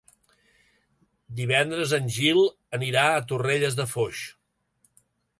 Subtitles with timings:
[1.39, 2.41] Divendres en Gil
[2.77, 4.23] anirà a Torrelles de Foix.